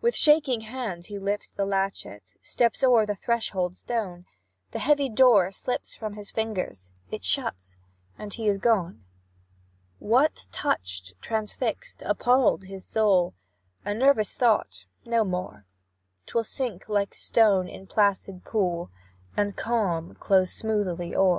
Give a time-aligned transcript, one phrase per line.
[0.00, 4.26] With shaking hand, he lifts the latchet, Steps o'er the threshold stone;
[4.72, 7.78] The heavy door slips from his fingers It shuts,
[8.18, 9.04] and he is gone.
[10.00, 13.34] What touched, transfixed, appalled, his soul?
[13.84, 15.66] A nervous thought, no more;
[16.26, 18.90] 'Twill sink like stone in placid pool,
[19.36, 21.32] And calm close smoothly o'er.